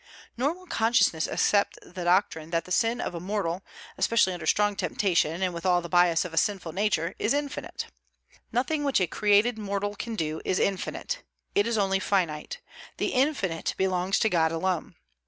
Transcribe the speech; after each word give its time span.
Nor 0.35 0.55
will 0.55 0.65
consciousness 0.65 1.27
accept 1.27 1.77
the 1.83 2.03
doctrine 2.05 2.49
that 2.49 2.65
the 2.65 2.71
sin 2.71 2.99
of 2.99 3.13
a 3.13 3.19
mortal 3.19 3.61
especially 3.99 4.33
under 4.33 4.47
strong 4.47 4.75
temptation 4.75 5.43
and 5.43 5.53
with 5.53 5.63
all 5.63 5.79
the 5.79 5.89
bias 5.89 6.25
of 6.25 6.33
a 6.33 6.37
sinful 6.37 6.71
nature 6.71 7.13
is 7.19 7.35
infinite. 7.35 7.85
Nothing 8.51 8.83
which 8.83 8.99
a 8.99 9.05
created 9.05 9.59
mortal 9.59 9.93
can 9.95 10.15
do 10.15 10.41
is 10.43 10.57
infinite; 10.57 11.21
it 11.53 11.67
is 11.67 11.77
only 11.77 11.99
finite: 11.99 12.61
the 12.97 13.09
infinite 13.13 13.75
belongs 13.77 14.17
to 14.17 14.27
God 14.27 14.51
alone. 14.51 14.95